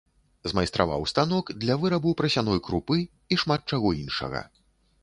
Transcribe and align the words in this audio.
Змайстраваў 0.51 1.05
станок 1.11 1.53
для 1.65 1.77
вырабу 1.83 2.15
прасяной 2.23 2.59
крупы 2.69 2.97
і 3.33 3.43
шмат 3.45 3.61
чаго 3.77 3.89
іншага. 4.05 4.41